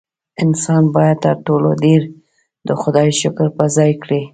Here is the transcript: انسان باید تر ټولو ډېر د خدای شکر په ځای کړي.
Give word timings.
انسان 0.43 0.83
باید 0.95 1.17
تر 1.25 1.35
ټولو 1.47 1.69
ډېر 1.83 2.01
د 2.67 2.69
خدای 2.81 3.09
شکر 3.21 3.47
په 3.57 3.65
ځای 3.75 3.91
کړي. 4.03 4.21